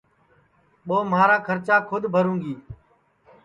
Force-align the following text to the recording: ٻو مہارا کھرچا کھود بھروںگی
ٻو 0.87 0.97
مہارا 1.11 1.37
کھرچا 1.47 1.75
کھود 1.87 2.03
بھروںگی 2.13 2.55